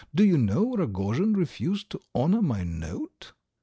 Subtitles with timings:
[0.15, 3.33] Do you know Rogozhin refused to honour my note?"